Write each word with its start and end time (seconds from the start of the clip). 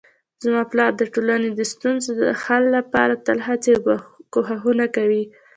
زما 0.43 0.61
پلار 0.71 0.91
د 0.97 1.03
ټولنې 1.13 1.49
د 1.53 1.61
ستونزو 1.73 2.09
د 2.21 2.23
حل 2.41 2.63
لپاره 2.77 3.21
تل 3.25 3.37
هڅې 3.47 3.71
او 3.77 3.83
کوښښونه 4.33 4.85
کوي 4.95 5.23